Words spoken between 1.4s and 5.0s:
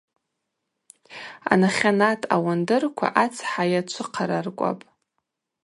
Анахьанат ауандырква ацхӏа йачвыхъараркӏвапӏ.